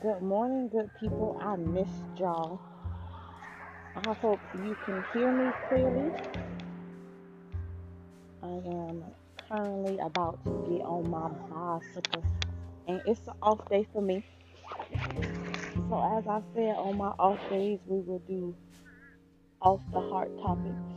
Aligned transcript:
Good 0.00 0.22
morning, 0.22 0.70
good 0.70 0.90
people. 0.98 1.38
I 1.42 1.56
missed 1.56 2.18
y'all. 2.18 2.58
I 3.94 4.14
hope 4.14 4.40
you 4.54 4.74
can 4.86 5.04
hear 5.12 5.30
me 5.30 5.52
clearly. 5.68 6.10
I 8.42 8.46
am 8.46 9.04
currently 9.46 9.98
about 9.98 10.42
to 10.44 10.64
get 10.70 10.86
on 10.86 11.10
my 11.10 11.28
bicycle, 11.50 12.24
and 12.88 13.02
it's 13.04 13.26
an 13.26 13.34
off 13.42 13.68
day 13.68 13.86
for 13.92 14.00
me. 14.00 14.24
So, 15.90 16.16
as 16.16 16.26
I 16.26 16.40
said, 16.54 16.76
on 16.76 16.96
my 16.96 17.12
off 17.18 17.38
days, 17.50 17.80
we 17.86 18.00
will 18.00 18.20
do 18.20 18.56
off 19.60 19.82
the 19.92 20.00
heart 20.00 20.30
topics, 20.40 20.94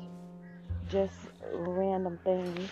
just 0.89 1.15
random 1.51 2.17
things 2.23 2.69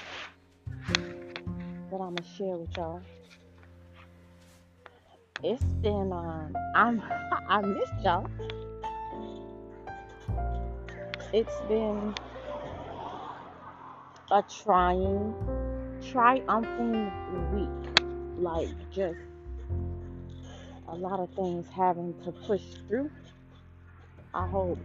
that 0.88 2.00
I'm 2.00 2.16
gonna 2.16 2.24
share 2.38 2.56
with 2.56 2.78
y'all. 2.78 3.02
It's 5.44 5.64
been 5.82 6.12
um, 6.14 6.56
I'm 6.76 7.02
I 7.50 7.62
missed 7.62 7.94
y'all. 8.04 8.30
It's 11.34 11.60
been 11.62 12.14
a 14.32 14.44
trying, 14.64 15.34
triumphing 16.12 17.12
week. 17.54 18.04
Like 18.38 18.70
just 18.92 19.18
a 20.88 20.96
lot 20.96 21.20
of 21.20 21.30
things 21.32 21.66
having 21.76 22.14
to 22.24 22.32
push 22.32 22.62
through. 22.88 23.10
I 24.36 24.48
hope 24.48 24.78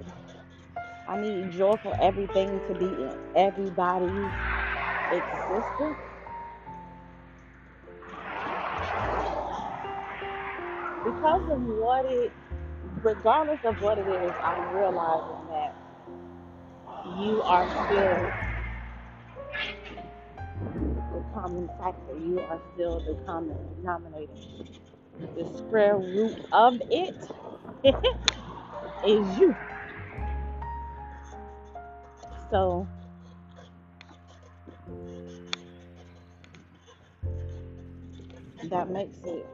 I 1.07 1.21
need 1.21 1.51
joy 1.53 1.77
for 1.83 1.95
everything 2.01 2.61
to 2.67 2.75
be 2.75 2.87
in 2.87 3.13
everybody's 3.37 4.33
existence. 5.13 6.16
Because 11.07 11.51
of 11.53 11.63
what 11.63 12.05
it, 12.07 12.33
regardless 13.01 13.61
of 13.65 13.81
what 13.81 13.97
it 13.97 14.09
is, 14.09 14.33
I'm 14.43 14.75
realizing 14.75 15.47
that 15.51 15.77
you 17.21 17.41
are 17.43 17.69
still 17.87 18.33
the 21.13 21.25
common 21.33 21.71
factor. 21.79 22.19
You 22.19 22.41
are 22.41 22.61
still 22.75 22.99
the 22.99 23.15
common 23.25 23.57
denominator. 23.77 24.33
The 25.21 25.45
square 25.59 25.97
root 25.97 26.45
of 26.51 26.83
it 26.91 27.15
is 29.07 29.39
you. 29.39 29.55
So 32.51 32.89
that 38.65 38.91
makes 38.91 39.19
it 39.25 39.47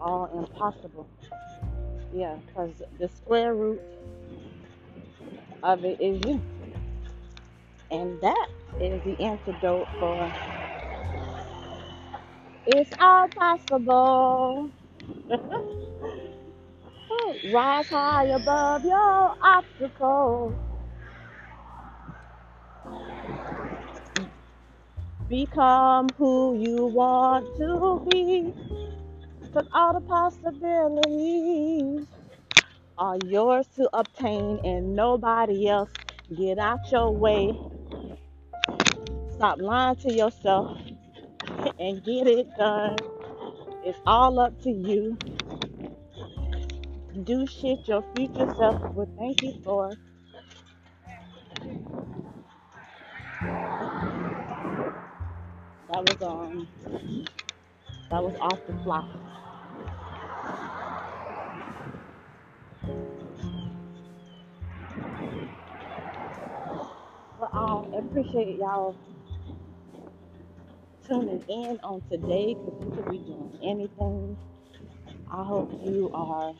all 0.00 0.30
impossible. 0.38 1.08
Yeah, 2.14 2.36
because 2.46 2.82
the 2.98 3.08
square 3.08 3.54
root 3.54 3.80
of 5.62 5.84
it 5.84 6.00
is 6.00 6.24
you. 6.26 6.40
And 7.90 8.20
that 8.20 8.48
is 8.80 9.02
the 9.04 9.24
antidote 9.24 9.88
for 9.98 10.32
it's 12.66 12.90
all 13.00 13.28
possible. 13.28 14.70
Rise 17.52 17.88
high 17.88 18.24
above 18.24 18.84
your 18.84 19.34
obstacles. 19.42 20.54
Become 25.28 26.08
who 26.18 26.56
you 26.58 26.86
want 26.86 27.46
to 27.56 28.06
be. 28.10 28.52
Cause 29.58 29.66
all 29.72 29.92
the 29.92 30.06
possibilities 30.06 32.06
are 32.96 33.18
yours 33.26 33.66
to 33.74 33.90
obtain 33.92 34.60
and 34.64 34.94
nobody 34.94 35.66
else. 35.66 35.90
Get 36.36 36.60
out 36.60 36.78
your 36.92 37.10
way. 37.10 37.58
Stop 39.34 39.58
lying 39.58 39.96
to 39.96 40.12
yourself 40.12 40.78
and 41.80 42.04
get 42.04 42.28
it 42.28 42.46
done. 42.56 42.98
It's 43.84 43.98
all 44.06 44.38
up 44.38 44.62
to 44.62 44.70
you. 44.70 45.18
Do 47.24 47.44
shit 47.44 47.88
your 47.88 48.04
future 48.14 48.46
self 48.56 48.94
will 48.94 49.12
thank 49.18 49.42
you 49.42 49.54
for. 49.64 49.90
That 55.88 56.04
was 56.04 56.22
um 56.22 56.68
that 58.10 58.22
was 58.22 58.36
off 58.40 58.60
the 58.68 58.74
fly. 58.84 59.02
But 67.58 67.64
I 67.64 67.98
appreciate 67.98 68.56
y'all 68.56 68.94
tuning 71.08 71.42
in 71.48 71.80
on 71.82 72.02
today 72.08 72.54
because 72.54 72.80
you 72.84 72.90
could 72.92 73.10
be 73.10 73.18
doing 73.18 73.58
anything. 73.64 74.36
I 75.32 75.42
hope 75.42 75.68
you 75.84 76.08
are 76.14 76.54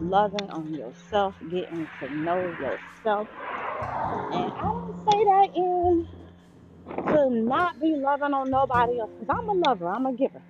loving 0.00 0.48
on 0.50 0.72
yourself, 0.72 1.34
getting 1.50 1.88
to 2.00 2.14
know 2.14 2.40
yourself. 2.60 3.28
And 4.32 4.52
I 4.52 4.60
don't 4.62 4.96
say 5.10 5.24
that 5.24 5.48
in 5.56 6.06
to 7.08 7.30
not 7.30 7.80
be 7.80 7.96
loving 7.96 8.34
on 8.34 8.50
nobody 8.50 9.00
else 9.00 9.10
because 9.18 9.36
I'm 9.36 9.48
a 9.48 9.68
lover, 9.68 9.88
I'm 9.88 10.06
a 10.06 10.12
giver. 10.12 10.42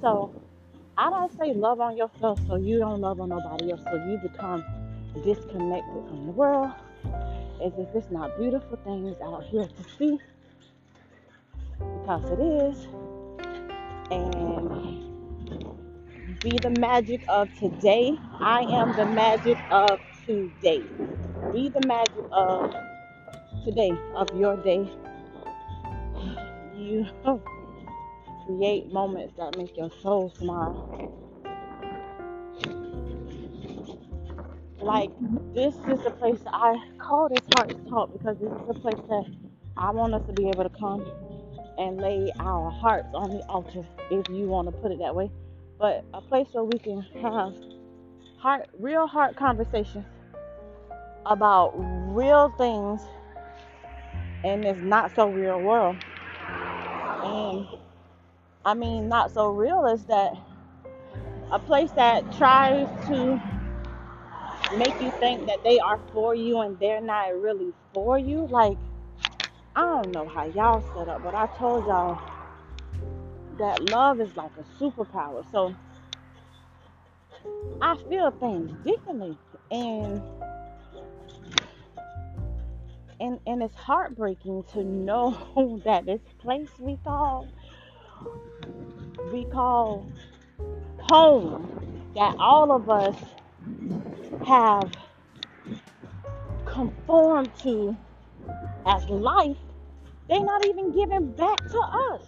So 0.00 0.32
I 0.96 1.10
don't 1.10 1.32
say 1.38 1.52
love 1.52 1.80
on 1.80 1.94
yourself 1.94 2.40
so 2.48 2.56
you 2.56 2.78
don't 2.78 3.02
love 3.02 3.20
on 3.20 3.28
nobody 3.28 3.70
else, 3.70 3.82
so 3.84 3.96
you 3.96 4.18
become 4.22 4.64
disconnected 5.22 6.08
from 6.08 6.24
the 6.24 6.32
world 6.32 6.72
as 7.62 7.72
if 7.78 7.88
it's 7.94 8.10
not 8.10 8.36
beautiful 8.38 8.78
things 8.84 9.16
out 9.22 9.44
here 9.44 9.66
to 9.66 9.84
see 9.98 10.18
because 12.08 12.24
it 12.30 12.40
is. 12.40 12.88
And 14.10 14.68
be 16.42 16.58
the 16.58 16.70
magic 16.78 17.20
of 17.28 17.52
today. 17.58 18.16
I 18.40 18.62
am 18.62 18.96
the 18.96 19.06
magic 19.06 19.58
of 19.70 20.00
today. 20.26 20.82
Be 21.52 21.68
the 21.68 21.86
magic 21.86 22.24
of 22.32 22.74
today, 23.64 23.92
of 24.14 24.28
your 24.38 24.56
day. 24.56 24.90
You 26.76 27.06
create 28.46 28.92
moments 28.92 29.34
that 29.36 29.56
make 29.58 29.76
your 29.76 29.90
soul 30.00 30.32
smile. 30.38 30.88
Like 34.80 35.10
this 35.54 35.74
is 35.88 36.06
a 36.06 36.10
place 36.10 36.38
I 36.46 36.76
call 36.98 37.28
this 37.28 37.44
heart 37.56 37.74
talk 37.88 38.12
because 38.12 38.38
this 38.38 38.52
is 38.52 38.68
a 38.68 38.74
place 38.74 39.02
that 39.08 39.24
I 39.76 39.90
want 39.90 40.14
us 40.14 40.24
to 40.26 40.32
be 40.32 40.48
able 40.48 40.62
to 40.64 40.70
come 40.70 41.04
and 41.78 42.00
lay 42.00 42.30
our 42.38 42.70
hearts 42.70 43.08
on 43.14 43.30
the 43.30 43.44
altar, 43.46 43.84
if 44.10 44.28
you 44.28 44.46
want 44.46 44.68
to 44.68 44.72
put 44.72 44.92
it 44.92 44.98
that 44.98 45.14
way. 45.14 45.30
But 45.78 46.04
a 46.14 46.20
place 46.20 46.48
where 46.52 46.64
we 46.64 46.78
can 46.78 47.02
have 47.22 47.54
heart, 48.38 48.68
real 48.78 49.06
heart 49.06 49.36
conversations 49.36 50.06
about 51.26 51.72
real 52.14 52.52
things 52.56 53.00
in 54.44 54.60
this 54.60 54.78
not 54.78 55.14
so 55.14 55.28
real 55.28 55.60
world. 55.60 55.96
And 57.24 57.66
I 58.64 58.74
mean, 58.74 59.08
not 59.08 59.32
so 59.32 59.48
real 59.48 59.86
is 59.86 60.04
that 60.06 60.34
a 61.50 61.58
place 61.58 61.90
that 61.92 62.32
tries 62.36 62.86
to 63.08 63.40
make 64.76 65.00
you 65.00 65.10
think 65.18 65.46
that 65.46 65.62
they 65.64 65.78
are 65.78 66.00
for 66.12 66.34
you 66.34 66.60
and 66.60 66.78
they're 66.78 67.00
not 67.00 67.40
really 67.40 67.72
for 67.92 68.18
you. 68.18 68.46
Like, 68.46 68.76
I 69.74 69.80
don't 69.80 70.12
know 70.12 70.28
how 70.28 70.46
y'all 70.46 70.82
set 70.96 71.08
up, 71.08 71.22
but 71.22 71.34
I 71.34 71.46
told 71.58 71.86
y'all 71.86 72.20
that 73.58 73.82
love 73.84 74.20
is 74.20 74.36
like 74.36 74.52
a 74.58 74.82
superpower. 74.82 75.44
So 75.50 75.74
I 77.80 77.96
feel 78.08 78.30
things 78.30 78.72
differently. 78.84 79.38
And 79.70 80.22
and 83.20 83.40
and 83.46 83.62
it's 83.62 83.74
heartbreaking 83.74 84.64
to 84.72 84.84
know 84.84 85.80
that 85.84 86.06
this 86.06 86.20
place 86.38 86.70
we 86.78 86.96
call 87.04 87.48
we 89.32 89.44
call 89.44 90.10
home 91.00 92.12
that 92.14 92.34
all 92.38 92.72
of 92.72 92.88
us 92.88 93.16
have 94.46 94.92
conformed 96.66 97.50
to 97.62 97.96
as 98.86 99.04
life, 99.08 99.56
they're 100.28 100.44
not 100.44 100.64
even 100.66 100.92
giving 100.92 101.32
back 101.32 101.58
to 101.58 101.78
us. 101.78 102.22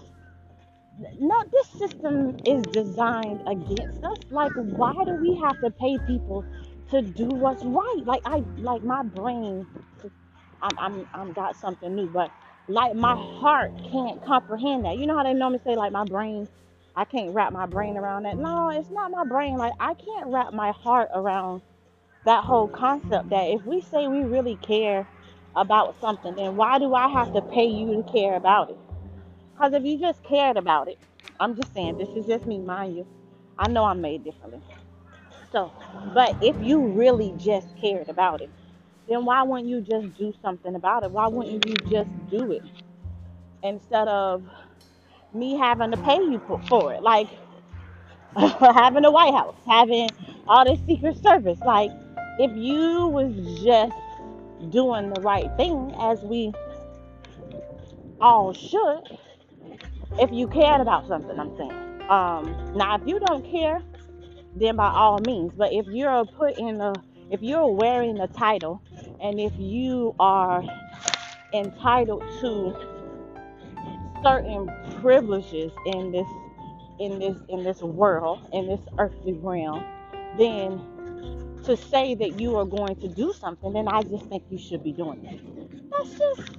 No, 1.19 1.43
this 1.52 1.69
system 1.69 2.37
is 2.44 2.62
designed 2.64 3.41
against 3.47 4.05
us. 4.05 4.19
Like, 4.31 4.52
why 4.55 4.93
do 5.05 5.14
we 5.14 5.37
have 5.37 5.58
to 5.61 5.70
pay 5.70 5.99
people 6.06 6.44
to 6.91 7.02
do 7.02 7.26
what's 7.29 7.64
right? 7.64 8.03
Like, 8.05 8.23
I 8.25 8.43
like 8.58 8.82
my 8.82 9.03
brain. 9.03 9.67
I'm 10.62 10.79
I'm 10.79 11.08
I'm 11.14 11.32
got 11.32 11.56
something 11.56 11.94
new, 11.94 12.06
but 12.06 12.31
like 12.69 12.94
my 12.94 13.14
heart 13.17 13.73
can't 13.91 14.23
comprehend 14.25 14.85
that. 14.85 14.99
You 14.99 15.06
know 15.06 15.17
how 15.17 15.23
they 15.25 15.32
normally 15.32 15.61
say 15.64 15.75
like 15.75 15.93
my 15.93 16.05
brain. 16.05 16.49
I 16.94 17.05
can't 17.05 17.35
wrap 17.35 17.53
my 17.53 17.67
brain 17.67 17.96
around 17.96 18.25
that. 18.25 18.37
No, 18.37 18.70
it's 18.70 18.91
not 18.91 19.11
my 19.11 19.25
brain. 19.25 19.56
Like 19.56 19.73
I 19.81 19.94
can't 19.94 20.26
wrap 20.29 20.53
my 20.53 20.73
heart 20.73 21.08
around 21.14 21.62
that 22.25 22.44
whole 22.44 22.69
concept 22.69 23.31
that 23.31 23.49
if 23.49 23.62
we 23.64 23.81
say 23.81 24.08
we 24.08 24.22
really 24.22 24.56
care 24.56 25.06
about 25.56 26.00
something, 26.00 26.34
then 26.37 26.56
why 26.56 26.78
do 26.78 26.94
I 26.94 27.08
have 27.08 27.32
to 27.34 27.43
pay 27.43 27.67
you 27.67 28.02
to 28.02 28.12
care 28.12 28.37
about 28.37 28.70
it? 28.70 28.78
Because 29.52 29.72
if 29.75 29.84
you 29.84 29.99
just 29.99 30.22
cared 30.25 30.56
about 30.56 30.88
it, 30.88 30.99
I'm 31.38 31.56
just 31.56 31.72
saying, 31.75 31.99
this 31.99 32.08
is 32.11 32.26
just 32.26 32.46
me, 32.46 32.58
mind 32.58 32.96
you. 32.96 33.06
I 33.58 33.69
know 33.69 33.84
I'm 33.84 34.00
made 34.00 34.25
differently. 34.25 34.62
So, 35.52 35.72
but 36.14 36.37
if 36.43 36.56
you 36.62 36.87
really 36.88 37.34
just 37.38 37.69
cared 37.81 38.08
about 38.08 38.40
it, 38.40 38.50
then 39.08 39.25
why 39.25 39.43
wouldn't 39.43 39.69
you 39.69 39.81
just 39.81 40.14
do 40.14 40.32
something 40.43 40.75
about 40.75 41.02
it? 41.02 41.11
Why 41.11 41.26
wouldn't 41.26 41.67
you 41.67 41.81
just 41.90 42.11
do 42.31 42.52
it 42.52 42.62
instead 43.62 44.08
of 44.08 44.44
me 45.34 45.56
having 45.56 45.90
to 45.90 45.96
pay 45.99 46.17
you 46.17 46.40
for, 46.69 46.93
it? 46.94 47.02
Like 47.02 47.28
having 48.37 49.02
the 49.02 49.11
White 49.11 49.34
House, 49.34 49.56
having 49.67 50.11
all 50.46 50.64
this 50.64 50.81
Secret 50.87 51.17
Service. 51.22 51.58
Like, 51.61 51.90
if 52.38 52.56
you 52.56 53.06
was 53.09 53.35
just 53.62 53.97
doing 54.71 55.12
the 55.12 55.21
right 55.21 55.50
thing, 55.56 55.94
as 55.99 56.21
we 56.23 56.53
all 58.21 58.53
should, 58.53 59.19
if 60.19 60.31
you 60.32 60.49
cared 60.49 60.81
about 60.81 61.09
something, 61.09 61.38
I'm 61.38 61.56
saying. 61.56 61.73
Um, 62.11 62.75
now, 62.77 62.97
if 62.97 63.06
you 63.06 63.21
don't 63.21 63.49
care, 63.50 63.82
then 64.56 64.77
by 64.77 64.91
all 64.91 65.19
means. 65.21 65.53
But 65.56 65.73
if 65.73 65.87
you're 65.87 66.25
put 66.25 66.59
in 66.59 66.81
a, 66.81 66.93
if 67.31 67.41
you're 67.43 67.69
wearing 67.69 68.19
a 68.19 68.27
title, 68.27 68.82
and 69.23 69.38
if 69.38 69.53
you 69.56 70.15
are 70.19 70.65
entitled 71.55 72.23
to 72.41 72.75
certain 74.23 74.71
privileges 75.00 75.73
in 75.87 76.12
this, 76.12 76.27
in 76.99 77.19
this, 77.19 77.37
in 77.49 77.65
this 77.65 77.81
world, 77.81 78.41
in 78.53 78.67
this 78.67 78.81
earthly 78.99 79.32
realm, 79.35 79.85
then 80.37 80.81
to 81.70 81.76
say 81.76 82.17
that 82.17 82.40
you 82.40 82.56
are 82.56 82.64
going 82.64 82.96
to 82.96 83.08
do 83.08 83.32
something, 83.32 83.72
then 83.72 83.87
I 83.87 84.02
just 84.02 84.26
think 84.26 84.43
you 84.50 84.58
should 84.58 84.82
be 84.82 84.93
doing 84.93 85.25
it. 85.25 85.90
That's 85.90 86.11
just, 86.19 86.50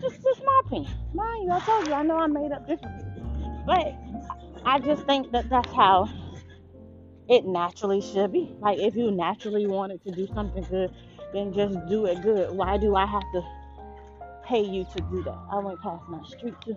just, 0.00 0.22
just 0.22 0.42
my 0.42 0.62
opinion. 0.64 0.92
Mind 1.12 1.44
you, 1.44 1.52
I 1.52 1.60
told 1.60 1.86
you, 1.86 1.92
I 1.92 2.02
know 2.02 2.16
I 2.16 2.26
made 2.26 2.50
up 2.50 2.66
differently, 2.66 3.04
but 3.66 3.94
I 4.64 4.78
just 4.78 5.04
think 5.04 5.30
that 5.32 5.50
that's 5.50 5.70
how 5.72 6.08
it 7.28 7.44
naturally 7.44 8.00
should 8.00 8.32
be. 8.32 8.54
Like 8.60 8.78
if 8.78 8.96
you 8.96 9.10
naturally 9.10 9.66
wanted 9.66 10.02
to 10.04 10.10
do 10.10 10.26
something 10.34 10.64
good, 10.70 10.90
then 11.34 11.52
just 11.52 11.76
do 11.88 12.06
it 12.06 12.22
good. 12.22 12.56
Why 12.56 12.78
do 12.78 12.96
I 12.96 13.04
have 13.04 13.24
to 13.34 13.42
pay 14.46 14.62
you 14.62 14.86
to 14.96 15.02
do 15.10 15.22
that? 15.24 15.38
I 15.52 15.58
went 15.58 15.82
past 15.82 16.02
my 16.08 16.22
street 16.24 16.54
too. 16.64 16.76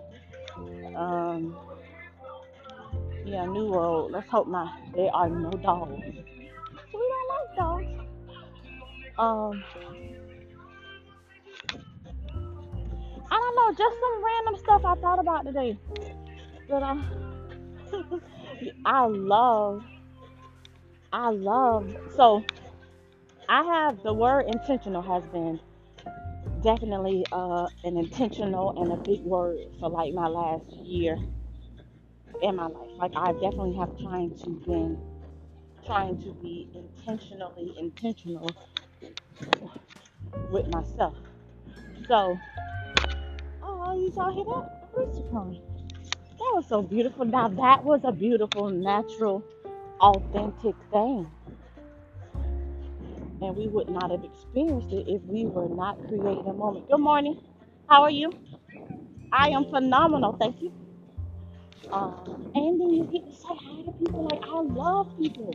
Um, 0.94 1.56
yeah, 3.24 3.46
New 3.46 3.66
World. 3.66 4.12
Let's 4.12 4.28
hope 4.28 4.48
not. 4.48 4.70
There 4.94 5.10
are 5.14 5.30
no 5.30 5.50
dogs. 5.50 6.02
Um, 9.18 9.64
I 13.30 13.36
don't 13.36 13.56
know. 13.56 13.72
Just 13.76 13.96
some 14.00 14.24
random 14.24 14.56
stuff 14.56 14.84
I 14.84 14.94
thought 15.00 15.18
about 15.18 15.44
today. 15.44 15.78
That 16.68 16.82
I, 16.82 17.02
I 18.84 19.06
love 19.06 19.84
I 21.12 21.30
love 21.30 21.96
so 22.16 22.44
I 23.48 23.62
have 23.62 24.02
the 24.02 24.12
word 24.12 24.46
intentional 24.46 25.00
has 25.00 25.24
been 25.32 25.58
definitely 26.62 27.24
uh, 27.32 27.66
an 27.84 27.96
intentional 27.96 28.80
and 28.82 28.92
a 28.92 28.96
big 28.96 29.22
word 29.22 29.58
for 29.80 29.88
like 29.88 30.12
my 30.12 30.28
last 30.28 30.70
year 30.72 31.16
in 32.42 32.56
my 32.56 32.66
life. 32.66 32.90
Like 32.96 33.12
I 33.16 33.32
definitely 33.32 33.76
have 33.76 33.98
trying 34.00 34.36
to 34.38 34.50
been 34.66 34.98
trying 35.86 36.22
to 36.22 36.34
be 36.42 36.68
intentionally 36.74 37.74
intentional 37.78 38.50
with 40.50 40.68
myself. 40.68 41.14
So, 42.08 42.38
oh, 43.62 44.00
you 44.00 44.12
saw 44.12 44.30
hear 44.30 44.44
that? 44.44 44.88
Rooster 44.94 45.22
crowing. 45.30 45.62
That 46.38 46.52
was 46.54 46.66
so 46.68 46.82
beautiful. 46.82 47.24
Now 47.24 47.48
that 47.48 47.84
was 47.84 48.00
a 48.04 48.12
beautiful, 48.12 48.70
natural 48.70 49.44
authentic 50.00 50.76
thing. 50.92 51.30
And 53.40 53.56
we 53.56 53.68
would 53.68 53.88
not 53.88 54.10
have 54.10 54.24
experienced 54.24 54.92
it 54.92 55.06
if 55.08 55.22
we 55.24 55.46
were 55.46 55.68
not 55.68 55.98
creating 56.08 56.46
a 56.48 56.52
moment. 56.52 56.88
Good 56.88 57.00
morning. 57.00 57.40
How 57.88 58.02
are 58.02 58.10
you? 58.10 58.32
I 59.32 59.50
am 59.50 59.66
phenomenal. 59.70 60.36
Thank 60.38 60.62
you. 60.62 60.72
Um, 61.92 62.50
and 62.54 62.80
then 62.80 62.90
you 62.90 63.04
get 63.04 63.26
to 63.26 63.32
say 63.32 63.48
hi 63.48 63.82
to 63.84 63.92
people. 63.92 64.28
Like, 64.30 64.42
I 64.44 64.60
love 64.62 65.16
people. 65.20 65.54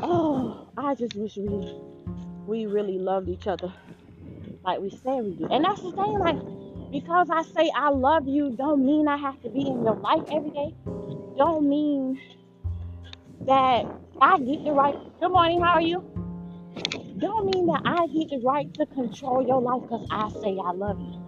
Oh, 0.00 0.68
I 0.76 0.94
just 0.94 1.16
wish 1.16 1.36
we 1.36 1.80
we 2.46 2.66
really 2.66 2.98
loved 2.98 3.28
each 3.28 3.46
other 3.46 3.72
like 4.64 4.80
we 4.80 4.90
said 4.90 5.24
we 5.24 5.34
do. 5.34 5.46
And 5.50 5.64
that's 5.64 5.82
the 5.82 5.92
thing, 5.92 6.18
like, 6.18 6.38
because 6.90 7.28
I 7.30 7.42
say 7.42 7.70
I 7.74 7.90
love 7.90 8.26
you, 8.26 8.54
don't 8.56 8.84
mean 8.84 9.08
I 9.08 9.16
have 9.16 9.40
to 9.42 9.50
be 9.50 9.60
in 9.60 9.84
your 9.84 9.96
life 9.96 10.22
every 10.32 10.50
day. 10.50 10.74
Don't 11.36 11.68
mean 11.68 12.20
that 13.46 13.84
I 14.20 14.38
get 14.38 14.64
the 14.64 14.72
right. 14.72 14.96
Good 15.20 15.30
morning, 15.30 15.60
how 15.60 15.74
are 15.74 15.82
you? 15.82 16.00
Don't 17.18 17.54
mean 17.54 17.66
that 17.66 17.82
I 17.84 18.06
get 18.06 18.30
the 18.30 18.40
right 18.44 18.72
to 18.74 18.86
control 18.86 19.46
your 19.46 19.60
life 19.60 19.82
because 19.82 20.06
I 20.10 20.30
say 20.40 20.58
I 20.64 20.72
love 20.72 20.98
you. 21.00 21.20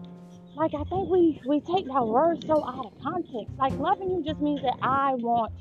Like 0.55 0.73
I 0.75 0.85
think 0.85 1.11
we 1.11 1.41
we 1.47 1.61
take 1.61 1.87
that 1.87 2.07
word 2.07 2.43
so 2.47 2.65
out 2.65 2.87
of 2.87 2.93
context. 3.03 3.55
Like 3.59 3.75
loving 3.75 4.11
you 4.11 4.25
just 4.25 4.41
means 4.41 4.63
that 4.63 4.79
I 4.83 5.15
want 5.15 5.53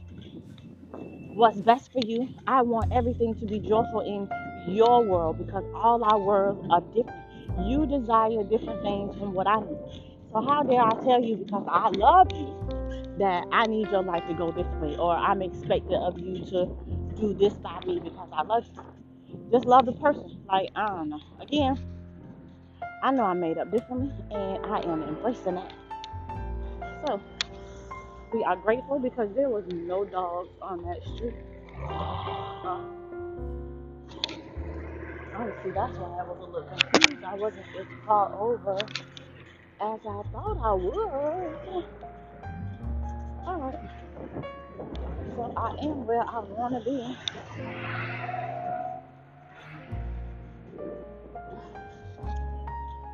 what's 1.36 1.58
best 1.58 1.92
for 1.92 2.00
you. 2.06 2.30
I 2.48 2.62
want 2.62 2.92
everything 2.94 3.36
to 3.36 3.46
be 3.46 3.60
joyful 3.60 4.00
in 4.02 4.30
your 4.74 5.04
world 5.04 5.38
because 5.38 5.64
all 5.76 6.04
our 6.04 6.18
worlds 6.18 6.66
are 6.72 6.82
different. 6.82 7.22
You 7.68 7.86
desire 7.86 8.44
different 8.44 8.82
things 8.82 9.16
from 9.18 9.34
what 9.34 9.46
I 9.46 9.60
do. 9.60 9.78
So 10.32 10.42
how 10.42 10.64
dare 10.64 10.82
I 10.82 10.92
tell 11.04 11.22
you 11.22 11.36
because 11.36 11.66
I 11.70 11.90
love 11.90 12.28
you 12.34 12.66
that 13.20 13.46
I 13.52 13.66
need 13.68 13.90
your 13.92 14.04
life 14.04 14.26
to 14.28 14.34
go 14.34 14.52
this 14.52 14.68
way, 14.82 14.98
or 14.98 15.16
I'm 15.16 15.42
expected 15.42 15.94
of 15.94 16.20
you 16.20 16.44
to 16.46 16.66
do 17.20 17.34
this 17.34 17.54
by 17.54 17.80
me 17.86 18.00
because 18.00 18.30
I 18.34 18.42
love 18.44 18.66
you. 18.76 18.84
Just 19.52 19.66
love 19.66 19.86
the 19.86 19.94
person. 19.94 20.42
Like, 20.48 20.70
I 20.76 20.88
don't 20.88 21.10
know. 21.10 21.22
Again, 21.40 21.80
I 23.04 23.12
know 23.12 23.24
I'm 23.24 23.40
made 23.40 23.58
up 23.58 23.72
differently, 23.72 24.12
and 24.32 24.66
I 24.66 24.80
am 24.80 25.04
embracing 25.04 25.56
that. 25.56 25.74
So, 27.08 27.22
we 28.34 28.44
are 28.44 28.56
grateful 28.56 29.00
because 29.00 29.34
there 29.36 29.50
was 29.50 29.66
no 29.68 30.06
dogs 30.06 30.50
on 30.62 30.84
that 30.84 31.02
street. 31.16 31.34
Uh, 31.90 32.82
honestly, 35.34 35.72
that's 35.72 35.94
why 35.94 36.20
I 36.20 36.24
was 36.24 36.38
a 36.40 36.46
little 36.46 36.70
confused. 36.70 37.24
I 37.24 37.36
wasn't 37.36 37.66
as 37.80 37.88
far 38.06 38.34
over 38.34 38.80
as 39.82 40.00
I 40.02 40.24
thought 40.32 40.58
I 40.64 40.74
would. 40.74 41.86
Alright. 43.48 43.80
So 45.36 45.54
I 45.58 45.76
am 45.84 46.06
where 46.06 46.22
I 46.22 46.40
want 46.40 46.74
to 46.76 46.82
be. 46.90 47.18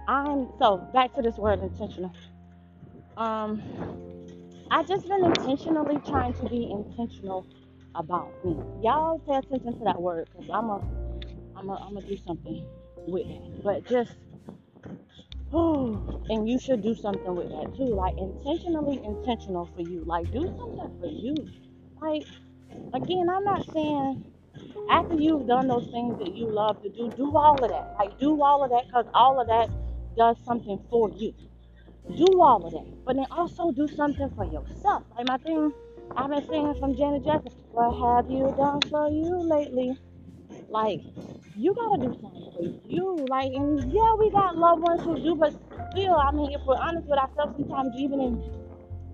I'm 0.08 0.50
so 0.60 0.78
back 0.94 1.14
to 1.16 1.22
this 1.22 1.38
word 1.38 1.62
intentional. 1.62 2.14
Um, 3.18 3.62
I 4.72 4.84
just 4.84 5.08
been 5.10 5.26
intentionally 5.26 6.00
trying 6.08 6.34
to 6.36 6.50
be 6.50 6.72
intentional 6.72 7.48
about 7.96 8.34
me. 8.46 8.58
Y'all 8.84 9.20
pay 9.20 9.36
attention 9.36 9.80
to 9.80 9.86
that 9.86 10.02
word 10.02 10.30
because 10.32 10.50
I'm 10.54 10.70
a, 10.70 10.82
I'm 11.58 11.70
a, 11.70 11.76
I'm 11.76 11.96
gonna 11.96 12.08
do 12.08 12.18
something 12.18 12.66
with 13.08 13.28
it. 13.28 13.64
But 13.64 13.86
just 13.88 14.14
Oh, 15.54 16.26
and 16.30 16.50
you 16.50 16.60
should 16.60 16.84
do 16.84 16.96
something 16.96 17.36
with 17.36 17.50
that 17.50 17.76
too. 17.78 17.94
Like 17.96 18.18
intentionally 18.18 19.02
intentional 19.06 19.70
for 19.76 19.82
you. 19.82 20.04
Like 20.06 20.32
do 20.32 20.48
something 20.58 21.00
for 21.02 21.08
you. 21.08 21.36
Like 22.02 22.24
again, 22.94 23.30
I'm 23.30 23.46
not 23.46 23.66
saying 23.74 24.26
after 24.90 25.16
you've 25.16 25.48
done 25.48 25.68
those 25.68 25.88
things 25.92 26.20
that 26.20 26.36
you 26.36 26.50
love 26.50 26.82
to 26.84 26.90
do, 26.90 27.12
do 27.18 27.36
all 27.38 27.64
of 27.64 27.70
that. 27.72 27.96
Like 28.00 28.20
do 28.20 28.42
all 28.44 28.64
of 28.64 28.72
that 28.72 28.88
because 28.88 29.06
all 29.14 29.42
of 29.42 29.48
that 29.48 29.70
does 30.18 30.38
something 30.46 30.80
for 30.90 31.10
you. 31.12 31.34
Do 32.10 32.42
all 32.42 32.66
of 32.66 32.74
that. 32.74 33.06
But 33.06 33.16
then 33.16 33.28
also 33.32 33.72
do 33.72 33.88
something 33.88 34.30
for 34.36 34.46
yourself. 34.46 35.04
Like 35.18 35.28
my 35.28 35.38
thing 35.38 35.72
I've 36.16 36.30
been 36.30 36.48
saying 36.48 36.76
from 36.80 36.96
Janet 36.96 37.24
Jackson, 37.24 37.54
what 37.72 37.94
have 37.94 38.30
you 38.30 38.54
done 38.58 38.82
for 38.90 39.10
you 39.10 39.38
lately? 39.38 39.98
Like, 40.70 41.02
you 41.56 41.74
gotta 41.74 42.02
do 42.02 42.14
something 42.22 42.52
for 42.56 42.88
you. 42.88 43.16
Like, 43.30 43.54
and 43.54 43.92
yeah, 43.92 44.14
we 44.16 44.30
got 44.32 44.58
loved 44.58 44.82
ones 44.82 45.04
who 45.04 45.16
do, 45.22 45.36
but 45.36 45.54
still, 45.92 46.16
I 46.16 46.32
mean, 46.32 46.52
if 46.52 46.62
we're 46.66 46.78
honest 46.78 47.08
with 47.08 47.20
ourselves, 47.20 47.56
sometimes 47.58 47.96
even 47.98 48.20
in 48.20 48.44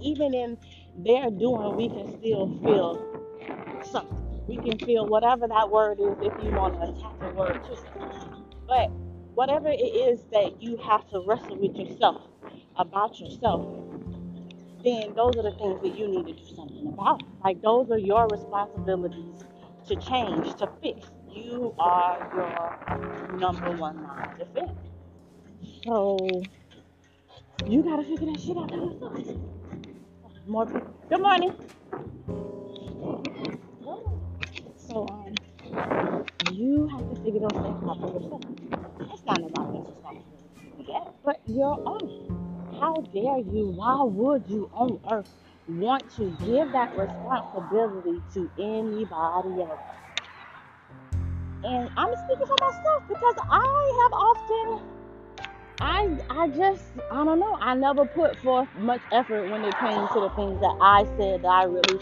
even 0.02 0.34
in 0.34 0.58
their 0.98 1.30
doing, 1.30 1.76
we 1.76 1.90
can 1.90 2.18
still 2.20 2.48
feel 2.64 3.84
something. 3.92 4.46
We 4.48 4.58
can 4.58 4.80
feel 4.80 5.06
whatever 5.06 5.48
that 5.48 5.70
word 5.70 6.00
is 6.00 6.16
if 6.22 6.34
you 6.44 6.52
want 6.52 6.76
to 6.76 6.82
attach 6.82 7.16
a 7.22 7.36
word 7.36 7.64
to 7.64 7.74
it. 7.74 7.80
But 8.68 8.90
whatever 9.36 9.70
it 9.70 9.82
is 9.82 10.24
that 10.32 10.62
you 10.62 10.78
have 10.78 11.08
to 11.10 11.24
wrestle 11.28 11.58
with 11.58 11.76
yourself 11.76 12.22
about 12.78 13.20
yourself, 13.20 13.66
then 14.84 15.14
those 15.16 15.36
are 15.38 15.44
the 15.44 15.52
things 15.52 15.82
that 15.82 15.98
you 15.98 16.08
need 16.08 16.28
to 16.28 16.34
do 16.34 16.56
something 16.56 16.88
about. 16.88 17.24
Like 17.44 17.62
those 17.62 17.90
are 17.92 17.98
your 17.98 18.28
responsibilities 18.28 19.44
to 19.88 19.96
change, 19.96 20.56
to 20.56 20.70
fix. 20.82 21.08
You 21.30 21.74
are 21.80 22.30
your 22.36 23.38
number 23.40 23.72
one 23.72 24.04
line 24.04 24.30
of 24.30 24.38
defense. 24.38 24.80
So 25.84 26.42
you 27.66 27.84
gotta 27.84 28.04
figure 28.04 28.32
that 28.32 28.40
shit 28.40 28.58
out 28.58 28.70
for 28.70 28.78
yourself. 28.78 29.38
More 30.48 30.66
people. 30.66 30.96
Good 31.10 31.22
morning. 31.22 31.54
So 34.78 35.06
um, 35.10 35.36
you 36.54 36.88
have 36.88 37.14
to 37.14 37.22
figure 37.22 37.42
those 37.42 37.52
things 37.52 37.84
out 37.84 38.00
for 38.00 38.14
yourself. 38.14 38.42
It's 39.02 39.26
not 39.26 39.42
else's 39.42 39.96
responsibility 39.96 40.86
to 40.86 41.12
but 41.26 41.42
your 41.46 41.82
own. 41.86 42.47
How 42.80 42.96
dare 43.14 43.40
you? 43.40 43.74
Why 43.76 44.04
would 44.04 44.48
you 44.50 44.70
on 44.74 45.00
earth 45.12 45.28
want 45.68 46.12
to 46.18 46.32
give 46.46 46.72
that 46.74 46.96
responsibility 46.96 48.22
to 48.34 48.52
anybody 48.60 49.62
else? 49.64 49.82
And 51.64 51.90
I'm 51.98 52.14
speaking 52.26 52.48
for 52.48 52.58
myself 52.62 53.04
because 53.08 53.36
I 53.52 54.00
have 54.04 54.14
often, 54.14 54.84
I, 55.82 56.18
I 56.30 56.48
just, 56.50 56.84
I 57.12 57.24
don't 57.26 57.40
know, 57.40 57.58
I 57.62 57.76
never 57.76 58.06
put 58.06 58.40
forth 58.42 58.70
much 58.76 59.04
effort 59.12 59.46
when 59.48 59.64
it 59.66 59.78
came 59.80 60.08
to 60.10 60.20
the 60.22 60.32
things 60.36 60.60
that 60.62 60.76
I 60.82 61.06
said 61.18 61.44
that 61.44 61.50
I 61.50 61.64
really 61.64 62.00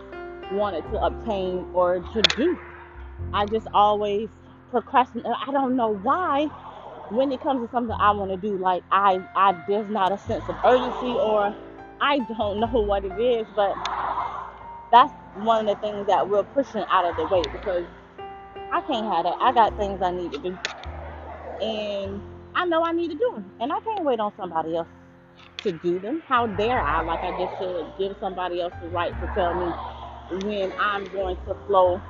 wanted 0.52 0.84
to 0.92 1.00
obtain 1.02 1.66
or 1.74 2.00
to 2.02 2.22
do. 2.38 2.60
I 3.34 3.46
just 3.48 3.68
always 3.74 4.30
procrastinate. 4.72 5.26
I 5.48 5.52
don't 5.52 5.76
know 5.76 5.90
why. 5.90 6.50
When 7.10 7.32
it 7.32 7.42
comes 7.42 7.66
to 7.68 7.72
something 7.72 7.96
I 8.00 8.12
want 8.12 8.32
to 8.32 8.38
do, 8.38 8.58
like 8.58 8.84
I, 8.92 9.20
I, 9.36 9.54
there's 9.68 9.90
not 9.90 10.12
a 10.12 10.18
sense 10.18 10.44
of 10.50 10.58
urgency, 10.66 11.14
or 11.20 11.56
I 12.02 12.20
don't 12.20 12.60
know 12.62 12.82
what 12.82 13.06
it 13.06 13.20
is, 13.20 13.48
but 13.56 13.76
that's 14.92 15.14
one 15.36 15.68
of 15.68 15.76
the 15.78 15.82
things 15.82 16.08
that 16.08 16.30
we're 16.30 16.44
pushing 16.44 16.86
out 16.90 17.06
of 17.06 17.16
the 17.18 17.26
way 17.34 17.44
because 17.52 17.86
I 18.72 18.82
can't 18.82 19.08
have 19.14 19.26
that. 19.26 19.38
I 19.42 19.54
got 19.54 19.78
things 19.78 20.02
I 20.02 20.12
need 20.12 20.32
to 20.34 20.40
do, 20.40 20.60
and 21.62 22.22
I 22.56 22.66
know 22.66 22.84
I 22.84 22.94
need 22.94 23.10
to 23.10 23.16
do 23.18 23.32
them, 23.36 23.52
and 23.62 23.74
I 23.74 23.80
can't 23.82 24.06
wait 24.06 24.20
on 24.20 24.34
somebody 24.38 24.76
else 24.78 24.88
to 25.64 25.72
do 25.74 26.00
them. 26.00 26.24
How 26.28 26.48
dare 26.48 26.82
I? 26.82 27.02
Like 27.02 27.24
I 27.24 27.32
just 27.32 27.58
should 27.58 27.94
give 27.98 28.18
somebody 28.20 28.62
else 28.62 28.74
the 28.82 28.90
right 28.90 29.20
to 29.22 29.28
tell 29.36 29.54
me 29.54 29.76
when 30.30 30.74
I'm 30.80 31.10
going 31.12 31.38
to 31.48 31.56
flow 31.68 32.02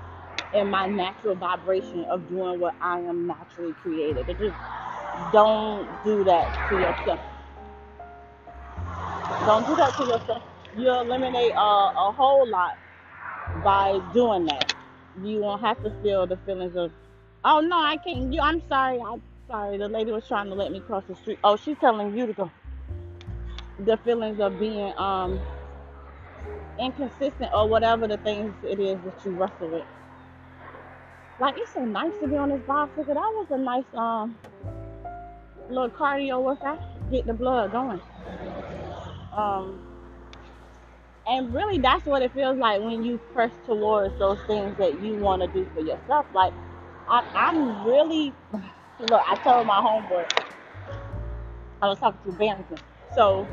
in 0.54 0.70
my 0.70 0.88
natural 0.88 1.36
vibration 1.36 2.06
of 2.06 2.28
doing 2.30 2.60
what 2.60 2.75
I 2.82 3.00
am 3.00 3.28
naturally 3.28 3.74
created. 3.84 4.28
But 4.28 4.40
just 4.40 4.56
don't 5.32 5.88
do 6.04 6.24
that 6.24 6.52
to 6.70 6.76
yourself. 6.76 7.20
Don't 9.46 9.68
do 9.68 9.76
that 9.76 9.96
to 9.98 10.04
yourself. 10.04 10.44
You 10.78 10.90
eliminate 10.90 11.52
a, 11.52 11.56
a 11.56 12.14
whole 12.16 12.48
lot 12.48 12.78
by 13.64 14.00
doing 14.14 14.46
that. 14.46 14.74
You 15.22 15.40
won't 15.40 15.62
have 15.62 15.82
to 15.84 15.92
feel 16.02 16.28
the 16.28 16.38
feelings 16.38 16.76
of, 16.76 16.92
oh 17.44 17.62
no, 17.62 17.78
I 17.78 17.98
can't. 17.98 18.34
You, 18.34 18.42
I'm 18.42 18.62
sorry. 18.68 19.00
I'm 19.00 19.22
sorry. 19.48 19.78
The 19.78 19.88
lady 19.88 20.12
was 20.12 20.28
trying 20.28 20.48
to 20.48 20.56
let 20.56 20.72
me 20.72 20.80
cross 20.82 21.04
the 21.08 21.16
street. 21.16 21.40
Oh, 21.44 21.56
she's 21.56 21.78
telling 21.78 22.18
you 22.18 22.26
to 22.26 22.34
go. 22.34 22.52
The 23.80 23.98
feelings 23.98 24.40
of 24.40 24.60
being 24.60 24.94
um 24.98 25.40
inconsistent 26.80 27.52
or 27.54 27.70
whatever 27.70 28.08
the 28.08 28.18
things 28.18 28.54
it 28.64 28.80
is 28.80 29.00
that 29.04 29.24
you 29.24 29.32
wrestle 29.32 29.70
with. 29.70 29.86
Like 31.40 31.58
it's 31.58 31.74
so 31.74 31.86
nice 31.86 32.14
to 32.22 32.28
be 32.28 32.36
on 32.36 32.50
this 32.50 32.62
bicycle. 32.62 33.06
That 33.06 33.16
was 33.16 33.48
a 33.52 33.58
nice 33.58 33.86
um 33.94 34.38
little 35.70 35.90
cardio 35.90 36.42
workout. 36.42 36.80
Get 37.12 37.26
the 37.26 37.34
blood 37.34 37.72
going. 37.72 38.02
Um, 39.34 39.82
and 41.28 41.54
really, 41.54 41.80
that's 41.80 42.06
what 42.06 42.22
it 42.22 42.34
feels 42.34 42.58
like 42.58 42.82
when 42.82 43.04
you 43.04 43.18
press 43.34 43.52
towards 43.66 44.18
those 44.20 44.40
things 44.48 44.78
that 44.78 45.02
you 45.02 45.16
want 45.16 45.42
to 45.42 45.48
do 45.48 45.70
for 45.74 45.82
yourself. 45.82 46.28
Like 46.34 46.54
I, 47.08 47.24
I'm 47.36 47.86
really 47.86 48.34
look. 49.00 49.22
I 49.28 49.36
told 49.44 49.68
my 49.68 49.80
homeboy 49.80 50.26
I 51.82 51.88
was 51.88 52.00
talking 52.00 52.32
to 52.32 52.38
Barrington. 52.38 52.78
So 53.16 53.48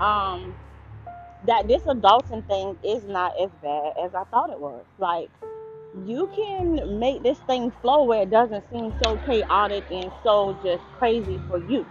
um, 0.00 0.54
that 1.46 1.68
this 1.68 1.82
adulting 1.82 2.46
thing 2.46 2.76
is 2.84 3.04
not 3.04 3.32
as 3.40 3.50
bad 3.62 3.92
as 4.02 4.14
I 4.14 4.24
thought 4.24 4.50
it 4.50 4.60
was. 4.60 4.84
Like 4.98 5.30
you 6.04 6.30
can 6.34 6.98
make 7.00 7.22
this 7.22 7.38
thing 7.40 7.72
flow 7.80 8.04
where 8.04 8.22
it 8.22 8.30
doesn't 8.30 8.68
seem 8.70 8.94
so 9.02 9.16
chaotic 9.18 9.84
and 9.90 10.10
so 10.22 10.58
just 10.62 10.84
crazy 10.98 11.40
for 11.48 11.58
you. 11.58 11.86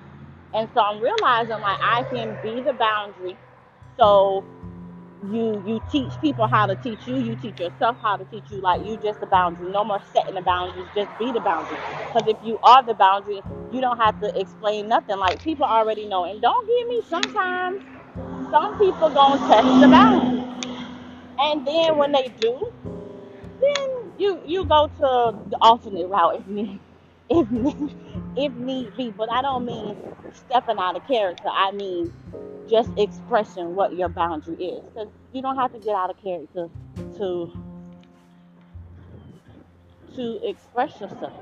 And 0.54 0.70
so 0.74 0.82
I'm 0.82 1.02
realizing 1.02 1.60
like 1.60 1.80
I 1.82 2.04
can 2.04 2.36
be 2.42 2.62
the 2.62 2.74
boundary. 2.74 3.38
So 3.98 4.46
you 5.32 5.64
you 5.66 5.82
teach 5.92 6.14
people 6.22 6.48
how 6.48 6.66
to 6.68 6.76
teach 6.76 7.08
you, 7.08 7.18
you 7.18 7.36
teach 7.36 7.60
yourself 7.60 7.98
how 8.02 8.18
to 8.18 8.26
teach 8.26 8.46
you, 8.52 8.62
like 8.62 8.86
you 8.86 8.98
just 8.98 9.20
the 9.20 9.28
boundary. 9.28 9.72
No 9.72 9.84
more 9.84 10.02
setting 10.14 10.36
the 10.36 10.42
boundaries, 10.42 10.88
just 10.96 11.18
be 11.18 11.32
the 11.32 11.42
boundary. 11.42 11.80
Because 12.14 12.28
if 12.28 12.38
you 12.44 12.60
are 12.64 12.84
the 12.84 12.94
boundary, 12.94 13.42
you 13.72 13.82
don't 13.82 13.98
have 13.98 14.20
to 14.22 14.40
explain 14.40 14.88
nothing. 14.88 15.18
Like 15.18 15.44
people 15.44 15.66
already 15.66 16.06
know. 16.08 16.26
And 16.26 16.42
don't 16.42 16.68
get 16.68 16.88
me 16.90 17.02
sometimes 17.10 17.82
some 18.52 18.78
people 18.80 19.10
gonna 19.10 19.48
test 19.48 19.82
the 19.82 19.88
boundary. 19.90 20.46
And 21.40 21.66
then 21.68 21.98
when 21.98 22.12
they 22.12 22.30
do, 22.40 22.72
you 24.18 24.42
you 24.46 24.66
go 24.66 24.88
to 24.88 25.50
the 25.50 25.58
alternate 25.62 26.08
route 26.08 26.40
if 26.40 26.48
need 26.48 26.80
if 27.30 27.48
if 28.38 28.54
need 28.54 28.96
be. 28.98 29.12
But 29.12 29.32
I 29.32 29.42
don't 29.42 29.66
mean 29.66 29.98
stepping 30.34 30.78
out 30.78 30.96
of 30.96 31.06
character. 31.08 31.50
I 31.52 31.72
mean 31.72 32.14
just 32.70 32.90
expressing 32.98 33.76
what 33.76 33.96
your 33.96 34.10
boundary 34.10 34.56
is, 34.56 34.84
because 34.90 35.10
you 35.32 35.42
don't 35.42 35.56
have 35.58 35.72
to 35.74 35.80
get 35.80 35.96
out 35.96 36.10
of 36.10 36.22
character 36.22 36.70
to 37.18 37.52
to 40.16 40.40
express 40.48 41.00
yourself. 41.00 41.34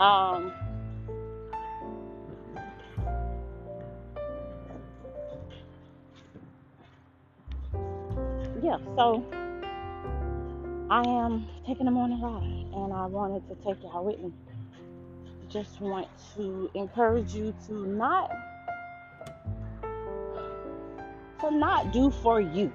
Um, 0.00 0.52
yeah. 8.62 8.76
So 8.94 9.24
I 10.88 11.00
am 11.00 11.48
taking 11.66 11.88
a 11.88 11.90
morning 11.90 12.22
ride, 12.22 12.42
and 12.72 12.92
I 12.92 13.06
wanted 13.06 13.42
to 13.48 13.56
take 13.56 13.82
y'all 13.82 14.04
with 14.04 14.20
me. 14.20 14.32
Just 15.48 15.80
want 15.80 16.06
to 16.36 16.70
encourage 16.74 17.34
you 17.34 17.52
to 17.66 17.86
not 17.88 18.30
to 21.40 21.50
not 21.50 21.92
do 21.92 22.12
for 22.22 22.40
you. 22.40 22.72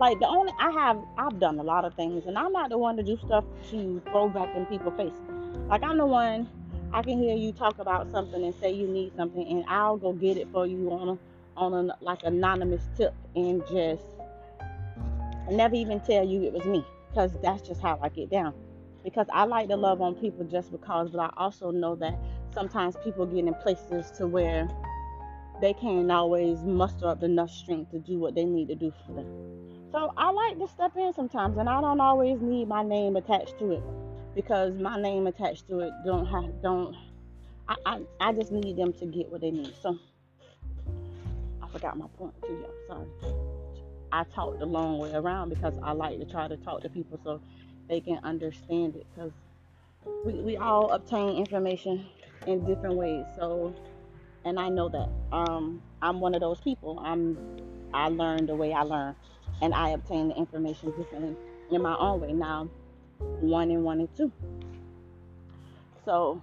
Like 0.00 0.18
the 0.18 0.26
only 0.26 0.52
I 0.58 0.72
have 0.72 0.98
I've 1.16 1.38
done 1.38 1.60
a 1.60 1.62
lot 1.62 1.84
of 1.84 1.94
things 1.94 2.26
and 2.26 2.36
I'm 2.36 2.52
not 2.52 2.70
the 2.70 2.78
one 2.78 2.96
to 2.96 3.04
do 3.04 3.16
stuff 3.18 3.44
to 3.70 4.02
throw 4.10 4.28
back 4.28 4.54
in 4.56 4.66
people's 4.66 4.96
face. 4.96 5.12
Like 5.68 5.84
I'm 5.84 5.98
the 5.98 6.06
one 6.06 6.48
I 6.92 7.02
can 7.02 7.18
hear 7.18 7.36
you 7.36 7.52
talk 7.52 7.78
about 7.78 8.10
something 8.10 8.44
and 8.44 8.54
say 8.60 8.72
you 8.72 8.88
need 8.88 9.14
something 9.16 9.46
and 9.46 9.64
I'll 9.68 9.96
go 9.96 10.12
get 10.12 10.36
it 10.36 10.48
for 10.52 10.66
you 10.66 10.90
on 10.90 11.08
a 11.10 11.18
on 11.56 11.72
a 11.88 11.96
like 12.00 12.24
anonymous 12.24 12.82
tip 12.96 13.14
and 13.36 13.62
just 13.70 14.02
never 15.50 15.76
even 15.76 16.00
tell 16.00 16.26
you 16.26 16.42
it 16.42 16.52
was 16.52 16.64
me 16.64 16.84
because 17.14 17.38
that's 17.40 17.62
just 17.62 17.80
how 17.80 17.98
I 18.02 18.08
get 18.08 18.28
down. 18.28 18.52
Because 19.04 19.26
I 19.32 19.44
like 19.44 19.68
to 19.68 19.76
love 19.76 20.00
on 20.00 20.14
people 20.16 20.44
just 20.44 20.72
because, 20.72 21.10
but 21.10 21.20
I 21.20 21.30
also 21.36 21.70
know 21.70 21.94
that 21.96 22.18
sometimes 22.52 22.96
people 23.04 23.24
get 23.26 23.44
in 23.44 23.54
places 23.54 24.10
to 24.18 24.26
where 24.26 24.68
they 25.60 25.74
can't 25.74 26.10
always 26.10 26.58
muster 26.64 27.06
up 27.06 27.22
enough 27.22 27.50
strength 27.50 27.92
to 27.92 27.98
do 28.00 28.18
what 28.18 28.34
they 28.34 28.44
need 28.44 28.66
to 28.68 28.74
do 28.74 28.92
for 29.06 29.12
them. 29.12 29.26
So 29.92 30.12
I 30.16 30.30
like 30.30 30.58
to 30.58 30.66
step 30.66 30.96
in 30.96 31.12
sometimes, 31.14 31.56
and 31.56 31.68
I 31.68 31.80
don't 31.80 32.00
always 32.00 32.40
need 32.40 32.66
my 32.66 32.82
name 32.82 33.14
attached 33.14 33.58
to 33.60 33.72
it 33.72 33.82
because 34.34 34.74
my 34.74 35.00
name 35.00 35.28
attached 35.28 35.68
to 35.68 35.80
it 35.80 35.92
don't 36.04 36.26
have 36.26 36.62
don't. 36.62 36.96
I 37.68 37.76
I, 37.86 38.00
I 38.18 38.32
just 38.32 38.50
need 38.50 38.76
them 38.76 38.92
to 38.94 39.06
get 39.06 39.30
what 39.30 39.40
they 39.40 39.52
need. 39.52 39.72
So 39.80 39.96
I 41.62 41.68
forgot 41.68 41.96
my 41.96 42.06
point 42.18 42.34
too, 42.42 42.64
y'all. 42.88 43.06
Sorry. 43.22 43.43
I 44.14 44.22
talk 44.32 44.60
the 44.60 44.66
long 44.66 44.98
way 44.98 45.12
around 45.12 45.48
because 45.48 45.74
I 45.82 45.90
like 45.90 46.20
to 46.20 46.24
try 46.24 46.46
to 46.46 46.56
talk 46.56 46.82
to 46.82 46.88
people 46.88 47.18
so 47.24 47.40
they 47.88 48.00
can 48.00 48.20
understand 48.22 48.94
it 48.94 49.08
because 49.12 49.32
we, 50.24 50.34
we 50.34 50.56
all 50.56 50.92
obtain 50.92 51.36
information 51.36 52.06
in 52.46 52.64
different 52.64 52.94
ways. 52.94 53.26
So 53.36 53.74
and 54.44 54.60
I 54.60 54.68
know 54.68 54.88
that. 54.88 55.08
Um, 55.36 55.82
I'm 56.00 56.20
one 56.20 56.34
of 56.34 56.40
those 56.40 56.60
people. 56.60 57.00
I'm 57.02 57.36
I 57.92 58.08
learn 58.08 58.46
the 58.46 58.54
way 58.54 58.72
I 58.72 58.82
learn, 58.82 59.16
and 59.60 59.74
I 59.74 59.90
obtain 59.90 60.28
the 60.28 60.36
information 60.36 60.92
differently 60.92 61.36
in 61.72 61.82
my 61.82 61.96
own 61.96 62.20
way. 62.20 62.32
Now, 62.32 62.68
one 63.18 63.70
and 63.72 63.82
one 63.82 63.98
and 63.98 64.16
two, 64.16 64.30
so 66.04 66.40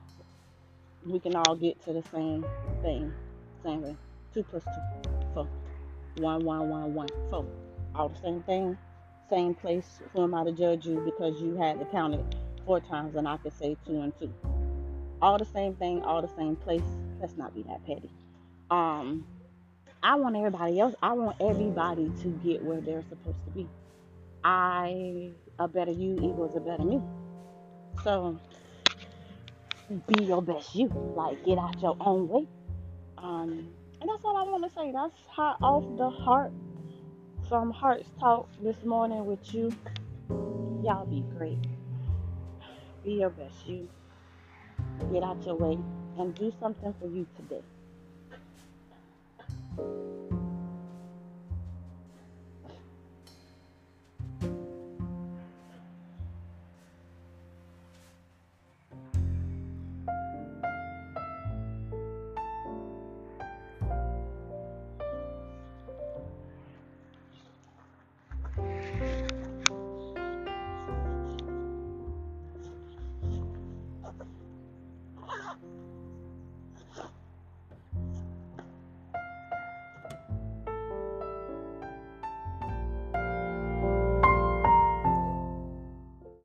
we 1.05 1.21
can 1.21 1.37
all 1.37 1.55
get 1.55 1.81
to 1.85 1.93
the 1.93 2.03
same 2.11 2.45
thing, 2.81 3.13
same 3.63 3.81
way. 3.81 3.95
Two 4.33 4.43
plus 4.43 4.63
two. 4.65 5.10
One, 6.17 6.43
one, 6.45 6.69
one, 6.69 6.93
one, 6.93 7.07
four. 7.29 7.45
All 7.95 8.09
the 8.09 8.19
same 8.19 8.43
thing, 8.43 8.77
same 9.29 9.55
place. 9.55 9.99
Who 10.13 10.23
am 10.23 10.33
I 10.33 10.43
to 10.43 10.51
judge 10.51 10.85
you 10.85 10.99
because 10.99 11.41
you 11.41 11.55
had 11.55 11.79
to 11.79 11.85
count 11.85 12.15
it 12.15 12.35
four 12.65 12.79
times 12.79 13.15
and 13.15 13.27
I 13.27 13.37
could 13.37 13.53
say 13.53 13.77
two 13.85 14.01
and 14.01 14.13
two? 14.19 14.33
all 15.21 15.37
the 15.37 15.45
same 15.45 15.75
thing, 15.75 16.01
all 16.03 16.21
the 16.21 16.33
same 16.35 16.55
place. 16.55 16.81
Let's 17.19 17.37
not 17.37 17.53
be 17.53 17.63
that 17.63 17.85
petty. 17.85 18.09
Um, 18.69 19.25
I 20.01 20.15
want 20.15 20.35
everybody 20.35 20.79
else, 20.79 20.95
I 21.01 21.13
want 21.13 21.37
everybody 21.39 22.11
to 22.21 22.27
get 22.43 22.63
where 22.63 22.81
they're 22.81 23.03
supposed 23.07 23.43
to 23.45 23.51
be. 23.51 23.67
I, 24.43 25.29
a 25.59 25.67
better 25.67 25.91
you 25.91 26.15
equals 26.15 26.55
a 26.55 26.59
better 26.59 26.83
me. 26.83 26.99
So 28.03 28.39
be 30.07 30.23
your 30.23 30.41
best 30.41 30.73
you. 30.73 30.87
Like 31.15 31.45
get 31.45 31.59
out 31.59 31.79
your 31.81 31.95
own 31.99 32.27
way. 32.27 32.47
Um, 33.17 33.69
and 34.01 34.09
that's 34.09 34.25
all 34.25 34.35
I 34.35 34.43
want 34.43 34.63
to 34.63 34.69
say. 34.71 34.91
That's 34.91 35.15
hot 35.27 35.57
off 35.61 35.85
the 35.97 36.09
heart. 36.09 36.51
Some 37.47 37.71
hearts 37.71 38.09
talk 38.19 38.49
this 38.61 38.83
morning 38.83 39.25
with 39.25 39.53
you. 39.53 39.71
Y'all 40.83 41.05
be 41.05 41.23
great. 41.37 41.59
Be 43.03 43.13
your 43.13 43.29
best 43.29 43.67
you. 43.67 43.87
Get 45.13 45.23
out 45.23 45.45
your 45.45 45.55
way 45.55 45.77
and 46.17 46.33
do 46.33 46.51
something 46.59 46.93
for 46.99 47.07
you 47.07 47.27
today. 47.37 47.61